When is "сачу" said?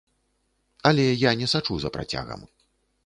1.53-1.73